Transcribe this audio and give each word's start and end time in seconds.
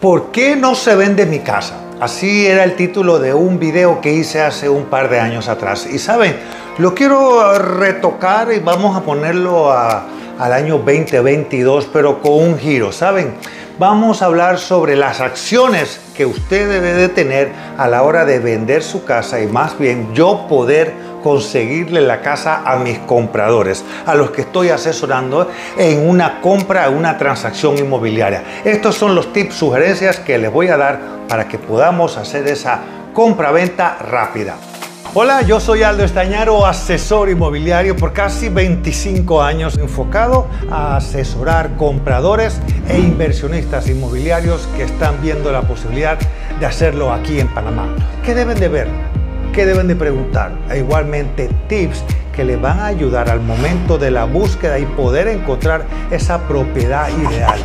¿Por 0.00 0.30
qué 0.30 0.54
no 0.54 0.76
se 0.76 0.94
vende 0.94 1.26
mi 1.26 1.40
casa? 1.40 1.74
Así 1.98 2.46
era 2.46 2.62
el 2.62 2.76
título 2.76 3.18
de 3.18 3.34
un 3.34 3.58
video 3.58 4.00
que 4.00 4.12
hice 4.12 4.40
hace 4.40 4.68
un 4.68 4.84
par 4.84 5.10
de 5.10 5.18
años 5.18 5.48
atrás. 5.48 5.88
Y 5.92 5.98
saben, 5.98 6.36
lo 6.78 6.94
quiero 6.94 7.58
retocar 7.58 8.52
y 8.52 8.60
vamos 8.60 8.96
a 8.96 9.00
ponerlo 9.00 9.72
al 9.72 10.52
año 10.52 10.78
2022, 10.78 11.88
pero 11.92 12.22
con 12.22 12.32
un 12.34 12.58
giro, 12.58 12.92
¿saben? 12.92 13.34
Vamos 13.80 14.22
a 14.22 14.26
hablar 14.26 14.60
sobre 14.60 14.94
las 14.94 15.20
acciones 15.20 15.98
que 16.16 16.26
usted 16.26 16.68
debe 16.68 16.92
de 16.92 17.08
tener 17.08 17.50
a 17.76 17.88
la 17.88 18.04
hora 18.04 18.24
de 18.24 18.38
vender 18.38 18.84
su 18.84 19.04
casa 19.04 19.40
y 19.40 19.48
más 19.48 19.76
bien 19.80 20.14
yo 20.14 20.46
poder 20.48 20.94
conseguirle 21.28 22.00
la 22.00 22.22
casa 22.22 22.62
a 22.64 22.76
mis 22.76 22.98
compradores, 23.00 23.84
a 24.06 24.14
los 24.14 24.30
que 24.30 24.40
estoy 24.40 24.70
asesorando 24.70 25.46
en 25.76 26.08
una 26.08 26.40
compra, 26.40 26.88
una 26.88 27.18
transacción 27.18 27.76
inmobiliaria. 27.76 28.42
Estos 28.64 28.94
son 28.94 29.14
los 29.14 29.30
tips, 29.30 29.54
sugerencias 29.54 30.20
que 30.20 30.38
les 30.38 30.50
voy 30.50 30.68
a 30.68 30.78
dar 30.78 30.98
para 31.28 31.46
que 31.46 31.58
podamos 31.58 32.16
hacer 32.16 32.48
esa 32.48 32.80
compra-venta 33.12 33.98
rápida. 33.98 34.56
Hola, 35.12 35.42
yo 35.42 35.60
soy 35.60 35.82
Aldo 35.82 36.02
Estañaro, 36.02 36.64
asesor 36.64 37.28
inmobiliario 37.28 37.94
por 37.94 38.14
casi 38.14 38.48
25 38.48 39.42
años 39.42 39.76
enfocado 39.76 40.46
a 40.70 40.96
asesorar 40.96 41.76
compradores 41.76 42.58
e 42.88 42.98
inversionistas 42.98 43.86
inmobiliarios 43.90 44.66
que 44.78 44.84
están 44.84 45.20
viendo 45.20 45.52
la 45.52 45.60
posibilidad 45.60 46.18
de 46.58 46.64
hacerlo 46.64 47.12
aquí 47.12 47.38
en 47.38 47.48
Panamá. 47.48 47.94
¿Qué 48.24 48.34
deben 48.34 48.58
de 48.58 48.68
ver? 48.68 49.17
Que 49.58 49.66
deben 49.66 49.88
de 49.88 49.96
preguntar. 49.96 50.52
E 50.70 50.78
igualmente 50.78 51.50
tips 51.66 52.04
que 52.32 52.44
les 52.44 52.60
van 52.60 52.78
a 52.78 52.86
ayudar 52.86 53.28
al 53.28 53.40
momento 53.40 53.98
de 53.98 54.12
la 54.12 54.22
búsqueda 54.22 54.78
y 54.78 54.86
poder 54.86 55.26
encontrar 55.26 55.84
esa 56.12 56.46
propiedad 56.46 57.08
ideal. 57.08 57.58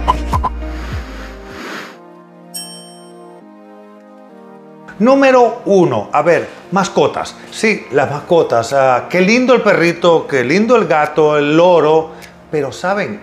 Número 4.97 5.61
uno, 5.65 6.09
a 6.11 6.23
ver, 6.23 6.49
mascotas. 6.71 7.35
Sí, 7.51 7.85
las 7.91 8.09
mascotas. 8.09 8.73
Ah, 8.73 9.05
qué 9.07 9.21
lindo 9.21 9.53
el 9.53 9.61
perrito, 9.61 10.25
qué 10.25 10.43
lindo 10.43 10.75
el 10.75 10.87
gato, 10.87 11.37
el 11.37 11.55
loro. 11.55 12.13
Pero 12.49 12.71
saben, 12.71 13.19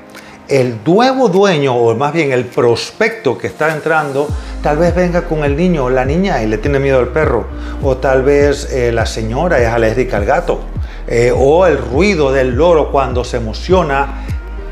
el 0.50 0.78
nuevo 0.84 1.28
dueño, 1.28 1.74
o 1.74 1.94
más 1.94 2.12
bien 2.12 2.32
el 2.32 2.44
prospecto 2.44 3.38
que 3.38 3.46
está 3.46 3.72
entrando, 3.72 4.28
tal 4.62 4.78
vez 4.78 4.94
venga 4.94 5.22
con 5.22 5.44
el 5.44 5.56
niño 5.56 5.84
o 5.84 5.90
la 5.90 6.04
niña 6.04 6.42
y 6.42 6.46
le 6.46 6.58
tiene 6.58 6.80
miedo 6.80 6.98
al 6.98 7.08
perro, 7.08 7.46
o 7.82 7.96
tal 7.96 8.22
vez 8.22 8.70
eh, 8.72 8.90
la 8.92 9.06
señora 9.06 9.60
es 9.60 9.68
alérgica 9.68 10.16
al 10.16 10.24
gato, 10.24 10.60
eh, 11.06 11.32
o 11.34 11.66
el 11.66 11.78
ruido 11.78 12.32
del 12.32 12.56
loro 12.56 12.90
cuando 12.90 13.24
se 13.24 13.36
emociona 13.36 14.24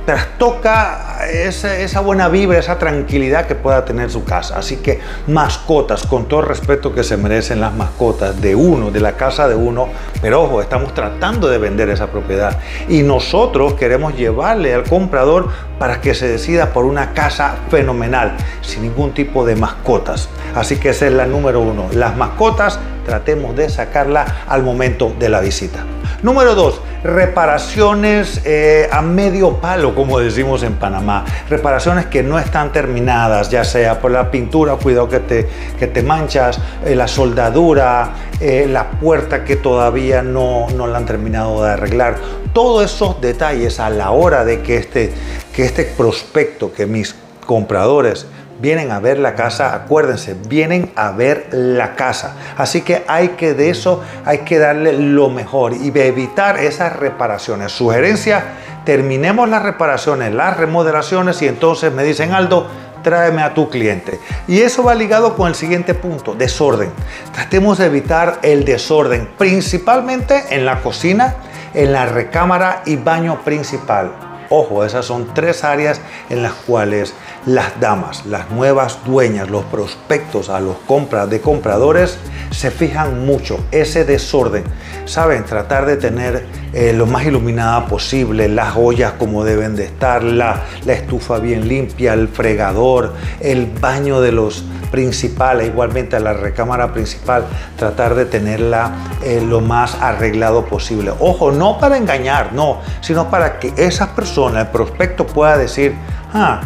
trastoca 0.08 1.18
esa, 1.30 1.76
esa, 1.76 2.00
buena 2.00 2.28
vibra, 2.28 2.58
esa 2.58 2.78
tranquilidad 2.78 3.46
que 3.46 3.54
pueda 3.54 3.84
tener 3.84 4.08
su 4.08 4.24
casa. 4.24 4.56
Así 4.56 4.76
que 4.76 5.00
mascotas, 5.26 6.06
con 6.06 6.28
todo 6.28 6.40
el 6.40 6.46
respeto 6.46 6.94
que 6.94 7.04
se 7.04 7.18
merecen 7.18 7.60
las 7.60 7.74
mascotas 7.74 8.40
de 8.40 8.54
uno, 8.54 8.90
de 8.90 9.00
la 9.00 9.18
casa 9.18 9.48
de 9.48 9.54
uno, 9.54 9.88
pero 10.22 10.44
ojo, 10.44 10.62
estamos 10.62 10.94
tratando 10.94 11.50
de 11.50 11.58
vender 11.58 11.90
esa 11.90 12.06
propiedad 12.06 12.58
y 12.88 13.02
nosotros 13.02 13.74
queremos 13.74 14.16
llevarle 14.16 14.72
al 14.72 14.84
comprador 14.84 15.50
para 15.78 16.00
que 16.00 16.14
se 16.14 16.26
decida 16.26 16.72
por 16.72 16.86
una 16.86 17.12
casa 17.12 17.56
fenomenal, 17.68 18.34
sin 18.62 18.84
ningún 18.84 19.12
tipo 19.12 19.44
de 19.44 19.56
mascotas. 19.56 20.30
Así 20.54 20.76
que 20.76 20.88
esa 20.88 21.06
es 21.06 21.12
la 21.12 21.26
número 21.26 21.60
uno. 21.60 21.84
Las 21.92 22.16
mascotas 22.16 22.80
tratemos 23.04 23.54
de 23.56 23.68
sacarla 23.68 24.44
al 24.48 24.62
momento 24.62 25.12
de 25.18 25.28
la 25.28 25.40
visita. 25.40 25.84
Número 26.22 26.54
dos, 26.54 26.80
reparaciones 27.02 28.40
eh, 28.44 28.88
a 28.90 29.02
medio 29.02 29.56
palo, 29.56 29.94
como 29.94 30.18
decimos 30.18 30.62
en 30.62 30.74
Panamá. 30.74 31.24
Reparaciones 31.48 32.06
que 32.06 32.22
no 32.22 32.38
están 32.38 32.72
terminadas, 32.72 33.50
ya 33.50 33.64
sea 33.64 34.00
por 34.00 34.10
la 34.10 34.30
pintura, 34.30 34.76
cuidado 34.76 35.08
que 35.08 35.20
te, 35.20 35.48
que 35.78 35.86
te 35.86 36.02
manchas, 36.02 36.60
eh, 36.84 36.94
la 36.94 37.08
soldadura, 37.08 38.12
eh, 38.40 38.66
la 38.68 38.90
puerta 38.90 39.44
que 39.44 39.56
todavía 39.56 40.22
no, 40.22 40.66
no 40.70 40.86
la 40.86 40.98
han 40.98 41.06
terminado 41.06 41.64
de 41.64 41.72
arreglar. 41.72 42.16
Todos 42.52 42.92
esos 42.92 43.20
detalles 43.20 43.80
a 43.80 43.90
la 43.90 44.10
hora 44.10 44.44
de 44.44 44.62
que 44.62 44.76
este, 44.76 45.12
que 45.52 45.64
este 45.64 45.84
prospecto, 45.84 46.72
que 46.72 46.86
mis 46.86 47.14
compradores 47.46 48.26
vienen 48.60 48.90
a 48.90 49.00
ver 49.00 49.18
la 49.18 49.34
casa, 49.34 49.74
acuérdense, 49.74 50.34
vienen 50.48 50.92
a 50.96 51.12
ver 51.12 51.48
la 51.52 51.94
casa. 51.94 52.34
Así 52.56 52.82
que 52.82 53.04
hay 53.06 53.30
que 53.30 53.54
de 53.54 53.70
eso, 53.70 54.02
hay 54.24 54.38
que 54.38 54.58
darle 54.58 54.92
lo 54.92 55.30
mejor 55.30 55.74
y 55.74 55.92
evitar 55.98 56.58
esas 56.58 56.96
reparaciones. 56.96 57.72
Sugerencia, 57.72 58.42
terminemos 58.84 59.48
las 59.48 59.62
reparaciones, 59.62 60.34
las 60.34 60.56
remodelaciones 60.56 61.40
y 61.42 61.48
entonces 61.48 61.92
me 61.92 62.04
dicen, 62.04 62.32
Aldo, 62.32 62.68
tráeme 63.02 63.42
a 63.42 63.54
tu 63.54 63.70
cliente. 63.70 64.20
Y 64.46 64.60
eso 64.60 64.84
va 64.84 64.94
ligado 64.94 65.36
con 65.36 65.48
el 65.48 65.54
siguiente 65.54 65.94
punto, 65.94 66.34
desorden. 66.34 66.90
Tratemos 67.32 67.78
de 67.78 67.86
evitar 67.86 68.38
el 68.42 68.64
desorden, 68.64 69.28
principalmente 69.38 70.42
en 70.50 70.66
la 70.66 70.80
cocina, 70.80 71.36
en 71.74 71.92
la 71.92 72.06
recámara 72.06 72.82
y 72.86 72.96
baño 72.96 73.40
principal. 73.44 74.27
Ojo, 74.50 74.84
esas 74.84 75.04
son 75.04 75.34
tres 75.34 75.62
áreas 75.62 76.00
en 76.30 76.42
las 76.42 76.52
cuales 76.52 77.14
las 77.44 77.78
damas, 77.80 78.24
las 78.26 78.50
nuevas 78.50 78.98
dueñas, 79.04 79.50
los 79.50 79.64
prospectos 79.64 80.48
a 80.48 80.60
los 80.60 80.76
compras 80.86 81.28
de 81.28 81.40
compradores 81.40 82.18
se 82.50 82.70
fijan 82.70 83.26
mucho 83.26 83.58
ese 83.70 84.04
desorden. 84.04 84.64
Saben 85.04 85.44
tratar 85.44 85.86
de 85.86 85.96
tener 85.96 86.46
eh, 86.72 86.92
lo 86.92 87.06
más 87.06 87.24
iluminada 87.24 87.86
posible, 87.86 88.48
las 88.48 88.76
ollas 88.76 89.12
como 89.12 89.44
deben 89.44 89.74
de 89.76 89.84
estar, 89.84 90.22
la, 90.22 90.64
estufa 90.86 91.38
bien 91.38 91.66
limpia, 91.66 92.12
el 92.12 92.28
fregador, 92.28 93.14
el 93.40 93.66
baño 93.66 94.20
de 94.20 94.32
los 94.32 94.64
principales, 94.90 95.68
igualmente 95.68 96.18
la 96.20 96.34
recámara 96.34 96.92
principal, 96.92 97.44
tratar 97.76 98.14
de 98.14 98.26
tenerla 98.26 98.92
eh, 99.24 99.42
lo 99.46 99.60
más 99.60 99.96
arreglado 100.00 100.66
posible. 100.66 101.12
Ojo, 101.20 101.52
no 101.52 101.78
para 101.78 101.96
engañar, 101.96 102.52
no, 102.52 102.80
sino 103.00 103.30
para 103.30 103.58
que 103.58 103.72
esas 103.76 104.08
personas, 104.08 104.37
el 104.46 104.68
prospecto 104.68 105.26
pueda 105.26 105.58
decir, 105.58 105.96
ah, 106.32 106.60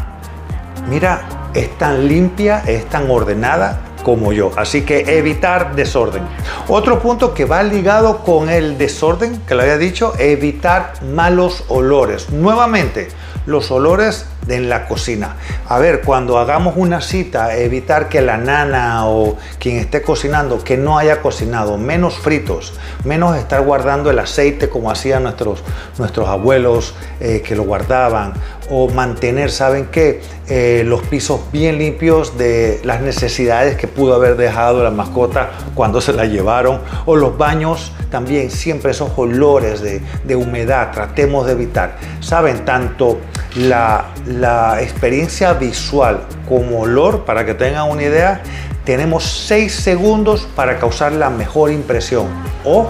mira, 0.89 1.23
es 1.55 1.77
tan 1.79 2.07
limpia, 2.07 2.63
es 2.67 2.87
tan 2.87 3.11
ordenada 3.11 3.81
como 4.03 4.33
yo. 4.33 4.51
Así 4.57 4.83
que 4.83 5.19
evitar 5.19 5.75
desorden. 5.75 6.23
Otro 6.69 7.01
punto 7.01 7.35
que 7.35 7.45
va 7.45 7.63
ligado 7.63 8.19
con 8.19 8.51
el 8.51 8.77
desorden, 8.79 9.41
que 9.47 9.55
lo 9.55 9.63
había 9.63 9.79
dicho, 9.79 10.13
evitar 10.19 10.95
malos 11.03 11.65
olores. 11.69 12.31
Nuevamente, 12.31 13.09
los 13.47 13.71
olores 13.71 14.27
en 14.49 14.69
la 14.69 14.87
cocina. 14.87 15.37
A 15.69 15.79
ver, 15.79 16.03
cuando 16.03 16.39
hagamos 16.39 16.75
una 16.77 17.01
cita, 17.01 17.57
evitar 17.57 18.09
que 18.09 18.21
la 18.21 18.37
nana 18.37 19.07
o 19.07 19.37
quien 19.59 19.77
esté 19.77 20.03
cocinando, 20.03 20.63
que 20.63 20.77
no 20.77 20.99
haya 20.99 21.21
cocinado, 21.21 21.79
menos 21.79 22.19
fritos, 22.19 22.75
menos 23.05 23.37
estar 23.37 23.63
guardando 23.63 24.11
el 24.11 24.19
aceite 24.19 24.69
como 24.69 24.91
hacían 24.91 25.23
nuestros, 25.23 25.63
nuestros 25.99 26.29
abuelos 26.29 26.95
eh, 27.21 27.43
que 27.47 27.55
lo 27.55 27.65
guardaban, 27.65 28.35
o 28.71 28.89
mantener, 28.89 29.51
¿saben 29.51 29.87
qué? 29.87 30.23
Eh, 30.49 30.83
los 30.87 31.03
pisos 31.03 31.41
bien 31.53 31.79
limpios 31.79 32.37
de 32.39 32.81
las 32.85 33.01
necesidades 33.01 33.77
que 33.77 33.87
pudo 33.87 34.15
haber 34.15 34.37
dejado 34.37 34.83
la 34.83 34.91
mascota 34.91 35.51
cuando 35.75 36.01
se 36.01 36.13
la 36.13 36.25
llevaron, 36.25 36.81
o 37.07 37.17
los 37.17 37.37
baños 37.37 37.93
también, 38.11 38.51
siempre 38.51 38.91
esos 38.91 39.11
olores 39.17 39.81
de, 39.83 40.01
de 40.25 40.37
humedad, 40.37 40.91
tratemos 40.93 41.47
de 41.47 41.53
evitar. 41.53 41.97
¿Saben? 42.21 42.65
Tanto 42.65 43.19
la, 43.57 44.07
la 44.27 44.81
experiencia 44.83 45.53
visual 45.55 46.27
como 46.49 46.81
olor, 46.81 47.25
para 47.25 47.45
que 47.45 47.55
tengan 47.55 47.91
una 47.91 48.03
idea, 48.03 48.43
tenemos 48.85 49.25
6 49.47 49.73
segundos 49.73 50.49
para 50.57 50.79
causar 50.79 51.13
la 51.13 51.31
mejor 51.31 51.71
impresión 51.71 52.27
o 52.65 52.89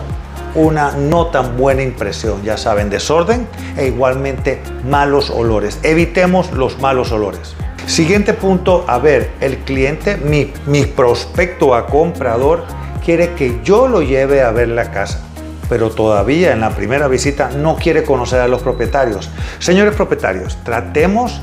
una 0.54 0.92
no 0.92 1.26
tan 1.26 1.56
buena 1.56 1.82
impresión. 1.82 2.42
Ya 2.42 2.56
saben, 2.56 2.90
desorden 2.90 3.46
e 3.76 3.86
igualmente 3.86 4.60
malos 4.88 5.30
olores. 5.30 5.78
Evitemos 5.82 6.52
los 6.52 6.78
malos 6.78 7.12
olores. 7.12 7.54
Siguiente 7.86 8.32
punto, 8.32 8.84
a 8.86 8.98
ver, 8.98 9.30
el 9.40 9.58
cliente, 9.58 10.16
mi, 10.16 10.52
mi 10.66 10.84
prospecto 10.84 11.74
a 11.74 11.86
comprador, 11.86 12.64
quiere 13.04 13.34
que 13.34 13.60
yo 13.64 13.88
lo 13.88 14.02
lleve 14.02 14.42
a 14.42 14.52
ver 14.52 14.68
la 14.68 14.92
casa 14.92 15.31
pero 15.72 15.88
todavía 15.88 16.52
en 16.52 16.60
la 16.60 16.68
primera 16.68 17.08
visita 17.08 17.48
no 17.48 17.76
quiere 17.76 18.04
conocer 18.04 18.40
a 18.40 18.46
los 18.46 18.60
propietarios. 18.60 19.30
Señores 19.58 19.94
propietarios, 19.94 20.58
tratemos, 20.64 21.40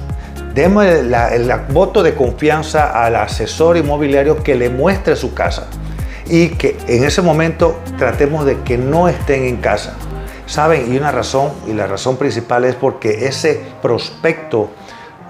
demos 0.53 0.85
el, 0.85 1.51
voto 1.69 2.03
de 2.03 2.13
confianza 2.13 3.03
al 3.03 3.15
asesor 3.15 3.77
inmobiliario 3.77 4.43
que 4.43 4.53
le 4.53 4.69
muestre 4.69 5.15
su 5.15 5.33
casa 5.33 5.65
y 6.27 6.49
que 6.49 6.77
en 6.87 7.05
ese 7.05 7.23
momento 7.23 7.79
tratemos 7.97 8.45
de 8.45 8.59
que 8.61 8.77
no 8.77 9.07
estén 9.07 9.45
en 9.45 9.57
casa. 9.57 9.95
Saben, 10.45 10.93
y 10.93 10.97
una 10.99 11.11
razón, 11.11 11.49
y 11.65 11.73
la 11.73 11.87
razón 11.87 12.17
principal 12.17 12.65
es 12.65 12.75
porque 12.75 13.25
ese 13.25 13.63
prospecto 13.81 14.69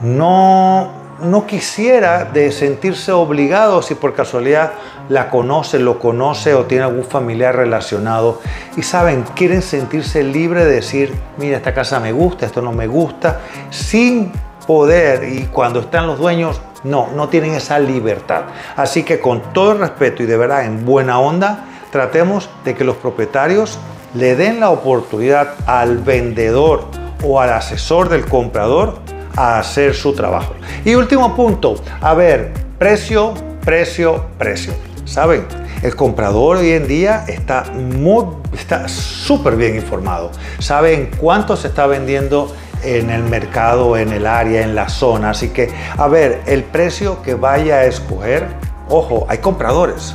no 0.02 1.00
no 1.22 1.46
quisiera 1.46 2.26
de 2.26 2.52
sentirse 2.52 3.12
obligado 3.12 3.82
si 3.82 3.96
por 3.96 4.14
casualidad 4.14 4.72
la 5.10 5.30
conoce, 5.30 5.80
lo 5.80 6.00
conoce 6.00 6.54
o 6.54 6.66
tiene 6.66 6.86
algún 6.86 7.04
familiar 7.04 7.56
relacionado 7.56 8.40
y 8.78 8.84
saben, 8.84 9.26
quieren 9.36 9.62
sentirse 9.62 10.24
libre 10.24 10.64
de 10.64 10.72
decir, 10.72 11.14
mira, 11.38 11.58
esta 11.58 11.74
casa 11.74 12.00
me 12.00 12.12
gusta, 12.12 12.46
esto 12.46 12.62
no 12.62 12.72
me 12.72 12.88
gusta, 12.88 13.42
sin 13.72 14.32
poder 14.66 15.28
y 15.28 15.48
cuando 15.48 15.80
están 15.82 16.08
los 16.08 16.20
dueños 16.20 16.62
No, 16.84 17.10
no 17.14 17.28
tienen 17.28 17.56
esa 17.56 17.78
libertad. 17.78 18.44
Así 18.78 19.04
que 19.04 19.20
con 19.20 19.42
todo 19.52 19.74
el 19.74 19.80
respeto 19.80 20.24
y 20.24 20.26
de 20.26 20.38
verdad 20.38 20.64
en 20.64 20.86
buena 20.86 21.20
onda, 21.20 21.66
tratemos 21.92 22.50
de 22.64 22.74
que 22.74 22.86
los 22.86 22.96
propietarios 22.96 23.78
le 24.14 24.38
den 24.38 24.62
la 24.62 24.70
oportunidad 24.70 25.56
al 25.66 25.98
vendedor 25.98 26.86
o 27.22 27.42
al 27.42 27.52
asesor 27.52 28.08
del 28.08 28.26
comprador 28.26 29.00
a 29.36 29.60
hacer 29.60 29.94
su 29.94 30.14
trabajo. 30.14 30.54
Y 30.86 30.96
último 30.96 31.36
punto, 31.36 31.76
a 32.00 32.14
ver, 32.14 32.54
precio, 32.78 33.34
precio, 33.66 34.26
precio. 34.38 34.89
¿Saben? 35.10 35.48
El 35.82 35.96
comprador 35.96 36.58
hoy 36.58 36.74
en 36.74 36.88
día 36.88 37.26
está 37.28 37.64
muy, 37.74 38.26
está 38.54 38.88
súper 38.88 39.56
bien 39.56 39.76
informado. 39.76 40.30
Saben 40.60 41.10
cuánto 41.20 41.58
se 41.58 41.70
está 41.70 41.88
vendiendo 41.88 42.54
en 42.84 43.10
el 43.10 43.24
mercado, 43.24 43.98
en 43.98 44.14
el 44.14 44.28
área, 44.28 44.62
en 44.62 44.76
la 44.76 44.88
zona. 44.88 45.32
Así 45.32 45.50
que, 45.50 45.74
a 45.98 46.08
ver, 46.08 46.44
el 46.46 46.64
precio 46.64 47.24
que 47.24 47.34
vaya 47.34 47.78
a 47.78 47.86
escoger, 47.86 48.46
ojo, 48.88 49.26
hay 49.28 49.40
compradores. 49.40 50.14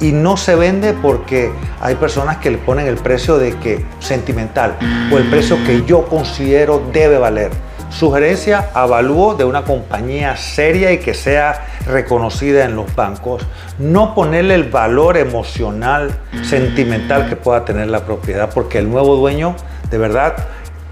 Y 0.00 0.10
no 0.10 0.36
se 0.36 0.56
vende 0.56 0.94
porque 0.94 1.52
hay 1.80 1.94
personas 1.94 2.38
que 2.38 2.50
le 2.50 2.58
ponen 2.58 2.88
el 2.88 2.96
precio 2.96 3.38
de 3.38 3.56
que 3.58 3.86
sentimental 4.00 4.76
o 5.12 5.16
el 5.16 5.30
precio 5.30 5.56
que 5.64 5.84
yo 5.84 6.06
considero 6.06 6.82
debe 6.92 7.18
valer. 7.18 7.52
Sugerencia, 7.94 8.70
avalúo 8.74 9.36
de 9.36 9.44
una 9.44 9.62
compañía 9.62 10.36
seria 10.36 10.90
y 10.90 10.98
que 10.98 11.14
sea 11.14 11.64
reconocida 11.86 12.64
en 12.64 12.74
los 12.74 12.92
bancos. 12.96 13.46
No 13.78 14.16
ponerle 14.16 14.56
el 14.56 14.64
valor 14.64 15.16
emocional, 15.16 16.10
sentimental 16.42 17.28
que 17.28 17.36
pueda 17.36 17.64
tener 17.64 17.86
la 17.86 18.04
propiedad, 18.04 18.50
porque 18.52 18.78
el 18.78 18.90
nuevo 18.90 19.14
dueño, 19.14 19.54
de 19.90 19.98
verdad, 19.98 20.34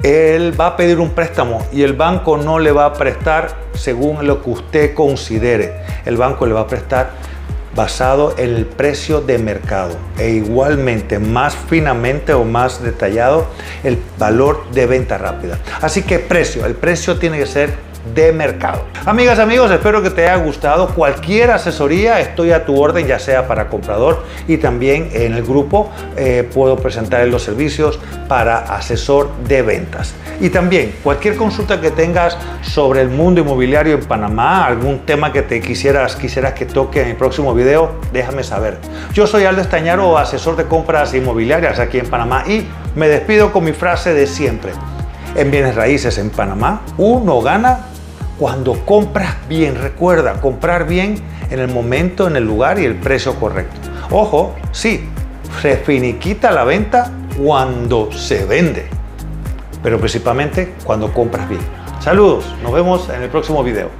él 0.04 0.54
va 0.58 0.68
a 0.68 0.76
pedir 0.76 1.00
un 1.00 1.10
préstamo 1.10 1.66
y 1.72 1.82
el 1.82 1.94
banco 1.94 2.36
no 2.36 2.60
le 2.60 2.70
va 2.70 2.84
a 2.84 2.92
prestar 2.92 3.48
según 3.74 4.24
lo 4.24 4.40
que 4.40 4.50
usted 4.50 4.94
considere. 4.94 5.82
El 6.04 6.16
banco 6.16 6.46
le 6.46 6.52
va 6.52 6.60
a 6.60 6.66
prestar 6.68 7.10
basado 7.74 8.34
en 8.38 8.54
el 8.54 8.66
precio 8.66 9.20
de 9.20 9.38
mercado 9.38 9.96
e 10.18 10.30
igualmente 10.30 11.18
más 11.18 11.54
finamente 11.54 12.32
o 12.34 12.44
más 12.44 12.82
detallado 12.82 13.46
el 13.84 13.98
valor 14.18 14.70
de 14.72 14.86
venta 14.86 15.18
rápida. 15.18 15.58
Así 15.80 16.02
que 16.02 16.18
precio, 16.18 16.66
el 16.66 16.74
precio 16.74 17.18
tiene 17.18 17.38
que 17.38 17.46
ser 17.46 17.91
de 18.14 18.32
mercado. 18.32 18.84
Amigas, 19.04 19.38
amigos, 19.38 19.70
espero 19.70 20.02
que 20.02 20.10
te 20.10 20.28
haya 20.28 20.36
gustado. 20.36 20.88
Cualquier 20.88 21.50
asesoría 21.50 22.20
estoy 22.20 22.52
a 22.52 22.64
tu 22.64 22.80
orden, 22.80 23.06
ya 23.06 23.18
sea 23.18 23.46
para 23.46 23.68
comprador 23.68 24.24
y 24.48 24.56
también 24.58 25.10
en 25.12 25.34
el 25.34 25.42
grupo 25.42 25.90
eh, 26.16 26.48
puedo 26.52 26.76
presentar 26.76 27.26
los 27.28 27.42
servicios 27.42 27.98
para 28.28 28.58
asesor 28.58 29.30
de 29.46 29.62
ventas. 29.62 30.14
Y 30.40 30.50
también 30.50 30.94
cualquier 31.02 31.36
consulta 31.36 31.80
que 31.80 31.90
tengas 31.90 32.36
sobre 32.62 33.02
el 33.02 33.08
mundo 33.08 33.40
inmobiliario 33.40 33.94
en 33.94 34.04
Panamá, 34.04 34.66
algún 34.66 35.00
tema 35.00 35.32
que 35.32 35.42
te 35.42 35.60
quisieras, 35.60 36.16
quisieras 36.16 36.54
que 36.54 36.66
toque 36.66 37.02
en 37.02 37.08
el 37.08 37.16
próximo 37.16 37.54
video, 37.54 37.92
déjame 38.12 38.42
saber. 38.42 38.78
Yo 39.12 39.26
soy 39.26 39.44
Aldo 39.44 39.60
Estañaro, 39.60 40.18
asesor 40.18 40.56
de 40.56 40.64
compras 40.64 41.14
inmobiliarias 41.14 41.78
aquí 41.78 41.98
en 41.98 42.08
Panamá 42.08 42.44
y 42.46 42.66
me 42.96 43.08
despido 43.08 43.52
con 43.52 43.64
mi 43.64 43.72
frase 43.72 44.14
de 44.14 44.26
siempre. 44.26 44.72
En 45.34 45.50
bienes 45.50 45.74
raíces 45.74 46.18
en 46.18 46.30
Panamá, 46.30 46.82
uno 46.98 47.40
gana 47.40 47.86
cuando 48.42 48.84
compras 48.84 49.36
bien. 49.48 49.76
Recuerda, 49.76 50.40
comprar 50.40 50.88
bien 50.88 51.14
en 51.48 51.60
el 51.60 51.68
momento, 51.68 52.26
en 52.26 52.34
el 52.34 52.44
lugar 52.44 52.80
y 52.80 52.84
el 52.84 52.96
precio 52.96 53.36
correcto. 53.36 53.76
Ojo, 54.10 54.56
sí, 54.72 55.08
se 55.60 55.76
finiquita 55.76 56.50
la 56.50 56.64
venta 56.64 57.12
cuando 57.40 58.10
se 58.10 58.44
vende, 58.44 58.86
pero 59.80 60.00
principalmente 60.00 60.74
cuando 60.82 61.12
compras 61.12 61.48
bien. 61.48 61.60
Saludos, 62.00 62.44
nos 62.64 62.72
vemos 62.72 63.08
en 63.10 63.22
el 63.22 63.28
próximo 63.28 63.62
video. 63.62 63.90